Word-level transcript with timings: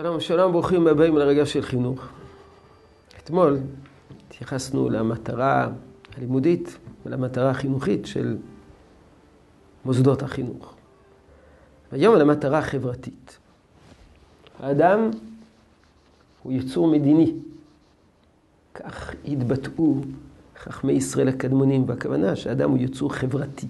שלום, 0.00 0.20
שלום, 0.20 0.52
ברוכים 0.52 0.86
הבאים 0.86 1.16
לרגע 1.16 1.46
של 1.46 1.62
חינוך. 1.62 2.08
אתמול 3.18 3.58
התייחסנו 4.26 4.90
למטרה 4.90 5.68
הלימודית 6.16 6.78
ולמטרה 7.06 7.50
החינוכית 7.50 8.06
של 8.06 8.36
מוסדות 9.84 10.22
החינוך. 10.22 10.74
והיום 11.92 12.16
למטרה 12.16 12.58
החברתית. 12.58 13.38
האדם 14.60 15.10
הוא 16.42 16.52
יצור 16.52 16.86
מדיני. 16.86 17.34
כך 18.74 19.14
התבטאו 19.24 19.94
חכמי 20.58 20.92
ישראל 20.92 21.28
הקדמונים, 21.28 21.84
והכוונה 21.88 22.36
שהאדם 22.36 22.70
הוא 22.70 22.78
יצור 22.78 23.14
חברתי. 23.14 23.66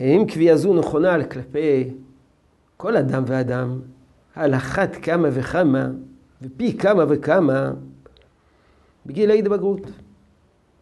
אם 0.00 0.24
קביעה 0.28 0.56
זו 0.56 0.74
נכונה 0.74 1.24
כלפי 1.24 1.90
כל 2.76 2.96
אדם 2.96 3.22
ואדם, 3.26 3.80
על 4.38 4.54
אחת 4.54 4.96
כמה 5.02 5.28
וכמה, 5.32 5.90
ופי 6.42 6.78
כמה 6.78 7.04
וכמה, 7.08 7.70
בגיל 9.06 9.30
ההתבגרות. 9.30 9.80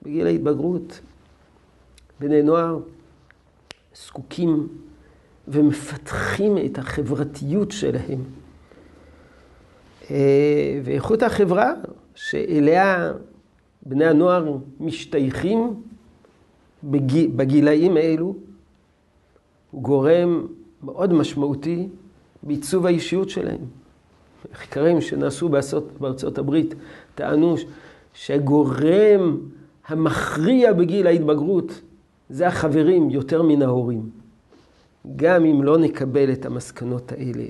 בגיל 0.03 0.27
ההתבגרות, 0.27 1.01
בני 2.21 2.43
נוער 2.43 2.79
זקוקים 3.95 4.69
ומפתחים 5.49 6.59
את 6.67 6.79
החברתיות 6.79 7.71
שלהם. 7.71 8.25
אה, 10.11 10.81
ואיכות 10.85 11.23
החברה 11.23 11.73
שאליה 12.15 13.13
בני 13.87 14.05
הנוער 14.05 14.57
משתייכים 14.81 15.83
בגילאים 17.37 17.97
האלו, 17.97 18.35
הוא 19.71 19.83
גורם 19.83 20.47
מאוד 20.83 21.13
משמעותי 21.13 21.89
בעיצוב 22.47 22.87
האישיות 22.87 23.31
שלהם. 23.31 23.59
מחקרים 24.53 25.01
שנעשו 25.01 25.49
בארצות, 25.49 25.89
בארצות 26.01 26.39
הברית 26.39 26.75
טענו 27.15 27.55
שהגורם 28.15 29.39
המכריע 29.87 30.73
בגיל 30.73 31.07
ההתבגרות 31.07 31.81
זה 32.31 32.47
החברים 32.47 33.11
יותר 33.11 33.43
מן 33.43 33.63
ההורים. 33.63 34.11
גם 35.17 35.45
אם 35.45 35.63
לא 35.63 35.79
נקבל 35.79 36.33
את 36.33 36.47
המסקנות 36.47 37.13
האלה 37.13 37.45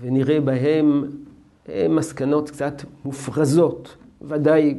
ונראה 0.00 0.40
בהם 0.40 1.04
מסקנות 1.88 2.50
קצת 2.50 2.82
מופרזות, 3.04 3.96
ודאי 4.22 4.78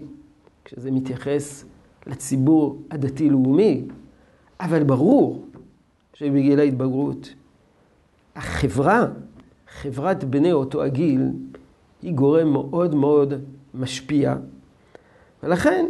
כשזה 0.66 0.91
מתייחס 0.91 1.66
לציבור 2.07 2.81
הדתי-לאומי, 2.91 3.83
אבל 4.59 4.83
ברור 4.83 5.45
שבגיל 6.13 6.59
ההתבגרות 6.59 7.33
החברה, 8.35 9.05
חברת 9.81 10.23
בני 10.23 10.51
אותו 10.51 10.83
הגיל, 10.83 11.21
היא 12.01 12.13
גורם 12.13 12.47
מאוד 12.47 12.95
מאוד 12.95 13.33
משפיע, 13.73 14.35
ולכן 15.43 15.85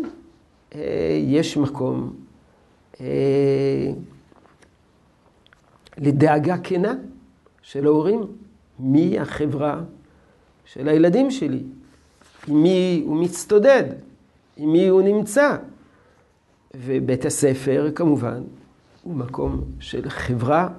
אה, 0.75 1.19
יש 1.23 1.57
מקום 1.57 2.13
אה, 3.01 3.91
לדאגה 5.97 6.57
כנה 6.57 6.93
של 7.61 7.85
ההורים, 7.85 8.21
מי 8.79 9.19
החברה 9.19 9.81
של 10.65 10.87
הילדים 10.87 11.31
שלי, 11.31 11.63
עם 12.47 12.63
מי 12.63 13.03
הוא 13.05 13.17
מצטודד, 13.23 13.83
עם 14.57 14.71
מי 14.71 14.87
הוא 14.87 15.01
נמצא. 15.01 15.57
ובית 16.75 17.25
הספר, 17.25 17.91
כמובן, 17.95 18.43
הוא 19.03 19.15
מקום 19.15 19.63
של 19.79 20.09
חברה 20.09 20.69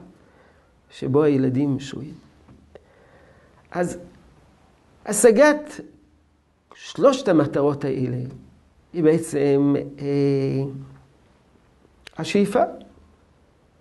שבו 0.93 1.23
הילדים 1.23 1.81
שוהים. 1.81 2.15
אז 3.71 3.99
השגת 5.07 5.81
שלושת 6.75 7.29
המטרות 7.29 7.85
האלה 7.85 8.17
היא 8.93 9.03
בעצם 9.03 9.75
אה, 9.99 10.65
השאיפה 12.19 12.61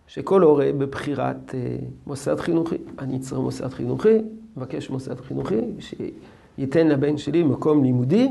שכל 0.08 0.42
הורה 0.42 0.72
בבחירת 0.78 1.56
אה, 1.56 1.76
מוסד 2.08 2.40
חינוכי, 2.40 2.76
אני 3.00 3.20
צריך 3.20 3.42
מוסד 3.42 3.68
חינוכי, 3.68 4.18
מבקש 4.58 4.90
מוסד 4.90 5.22
חינוכי, 5.22 5.60
שייתן 5.80 6.88
לבן 6.88 7.18
שלי 7.18 7.44
מקום 7.44 7.84
לימודי, 7.84 8.28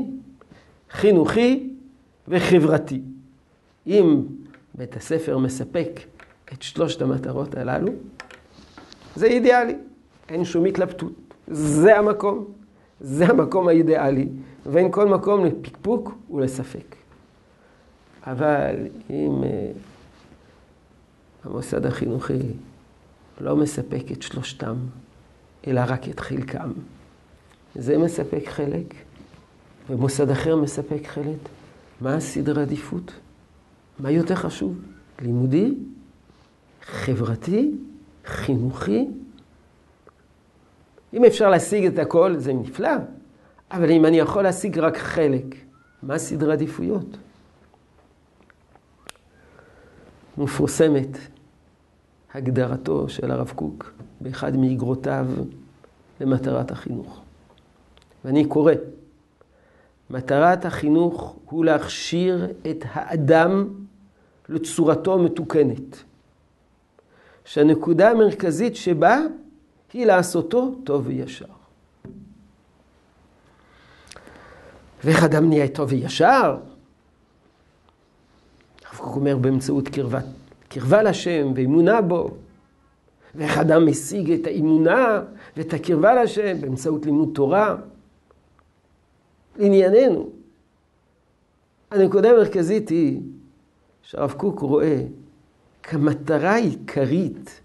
חינוכי 0.91 1.69
וחברתי. 2.27 3.01
אם 3.87 4.21
בית 4.75 4.95
הספר 4.95 5.37
מספק 5.37 5.99
את 6.53 6.61
שלושת 6.61 7.01
המטרות 7.01 7.55
הללו, 7.55 7.91
זה 9.15 9.25
אידיאלי, 9.25 9.75
אין 10.29 10.45
שום 10.45 10.65
התלבטות. 10.65 11.13
זה 11.47 11.97
המקום, 11.99 12.45
זה 13.01 13.25
המקום 13.25 13.67
האידיאלי, 13.67 14.27
ואין 14.65 14.91
כל 14.91 15.07
מקום 15.07 15.45
לפקפוק 15.45 16.13
ולספק. 16.31 16.95
אבל 18.27 18.75
אם 19.09 19.43
uh, 19.43 19.47
המוסד 21.43 21.85
החינוכי 21.85 22.39
לא 23.41 23.55
מספק 23.55 24.03
את 24.11 24.21
שלושתם, 24.21 24.75
אלא 25.67 25.81
רק 25.87 26.09
את 26.09 26.19
חלקם, 26.19 26.71
זה 27.75 27.97
מספק 27.97 28.47
חלק, 28.47 28.93
ומוסד 29.89 30.29
אחר 30.29 30.55
מספק 30.55 31.07
חלק, 31.07 31.49
מה 32.01 32.15
הסדר 32.15 32.59
העדיפות? 32.59 33.11
מה 33.99 34.11
יותר 34.11 34.35
חשוב? 34.35 34.77
לימודי? 35.21 35.73
חברתי? 36.81 37.71
חינוכי. 38.25 39.07
אם 41.13 41.25
אפשר 41.25 41.49
להשיג 41.49 41.85
את 41.85 41.99
הכל, 41.99 42.37
זה 42.37 42.53
נפלא, 42.53 42.91
אבל 43.71 43.91
אם 43.91 44.05
אני 44.05 44.17
יכול 44.19 44.43
להשיג 44.43 44.79
רק 44.79 44.97
חלק, 44.97 45.55
מה 46.03 46.17
סדרי 46.17 46.53
עדיפויות? 46.53 47.17
מפורסמת 50.37 51.17
הגדרתו 52.33 53.09
של 53.09 53.31
הרב 53.31 53.51
קוק 53.55 53.93
באחד 54.21 54.57
מאגרותיו 54.57 55.27
למטרת 56.21 56.71
החינוך. 56.71 57.21
ואני 58.25 58.45
קורא, 58.45 58.73
מטרת 60.09 60.65
החינוך 60.65 61.35
הוא 61.45 61.65
להכשיר 61.65 62.47
את 62.71 62.85
האדם 62.91 63.67
לצורתו 64.49 65.13
המתוקנת. 65.13 66.03
שהנקודה 67.45 68.11
המרכזית 68.11 68.75
שבה 68.75 69.19
היא 69.93 70.05
לעשותו 70.05 70.75
טוב 70.83 71.07
וישר. 71.07 71.45
ואיך 75.03 75.23
אדם 75.23 75.49
נהיה 75.49 75.67
טוב 75.67 75.89
וישר? 75.91 76.57
הרב 78.85 78.97
קוק 78.97 79.15
אומר 79.15 79.37
באמצעות 79.37 79.87
קרבה, 79.87 80.19
קרבה 80.69 81.03
לשם 81.03 81.51
ואמונה 81.55 82.01
בו. 82.01 82.29
ואיך 83.35 83.57
אדם 83.57 83.85
משיג 83.85 84.31
את 84.31 84.47
האמונה 84.47 85.21
ואת 85.57 85.73
הקרבה 85.73 86.23
לשם 86.23 86.61
באמצעות 86.61 87.05
לימוד 87.05 87.29
תורה. 87.33 87.75
לענייננו, 89.57 90.29
הנקודה 91.91 92.29
המרכזית 92.29 92.89
היא 92.89 93.21
שהרב 94.01 94.31
קוק 94.31 94.59
רואה 94.59 95.03
כמטרה 95.83 96.51
העיקרית 96.51 97.61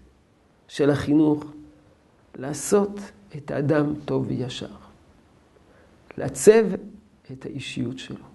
של 0.67 0.89
החינוך 0.89 1.45
לעשות 2.35 2.99
את 3.37 3.51
האדם 3.51 3.93
טוב 4.05 4.25
וישר. 4.27 4.67
לעצב 6.17 6.63
את 7.31 7.45
האישיות 7.45 7.99
שלו. 7.99 8.25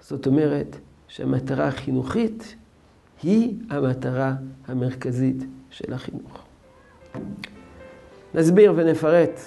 זאת 0.00 0.26
אומרת 0.26 0.76
שהמטרה 1.08 1.68
החינוכית 1.68 2.56
היא 3.22 3.56
המטרה 3.70 4.34
המרכזית 4.66 5.44
של 5.70 5.92
החינוך. 5.92 6.44
נסביר 8.34 8.72
ונפרט 8.76 9.40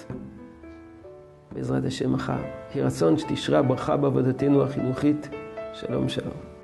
בעזרת 1.52 1.84
השם 1.84 2.12
מחר. 2.12 2.42
יהי 2.74 2.84
רצון 2.84 3.18
שתשרה 3.18 3.62
ברכה 3.62 3.96
בעבודתנו 3.96 4.62
החינוכית. 4.62 5.28
שלום 5.74 6.08
שלום. 6.08 6.57